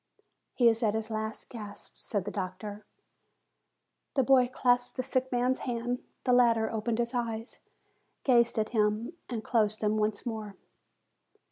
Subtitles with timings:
[0.55, 2.87] "He is at his last gasp," said the doctor.
[4.15, 6.03] The boy clasped the sick man's hand.
[6.23, 7.59] The latter opened his eyes,
[8.23, 10.55] gazed at him, and closed them once more.